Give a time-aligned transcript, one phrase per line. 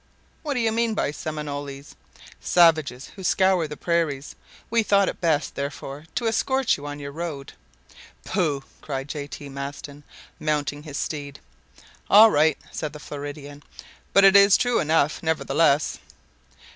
[0.41, 1.93] "What do you mean by Seminoles?"
[2.39, 4.33] "Savages who scour the prairies.
[4.71, 7.53] We thought it best, therefore, to escort you on your road."
[8.25, 9.27] "Pooh!" cried J.
[9.27, 9.47] T.
[9.47, 10.03] Maston,
[10.39, 11.39] mounting his steed.
[12.09, 13.61] "All right," said the Floridan;
[14.11, 15.99] "but it is true enough, nevertheless."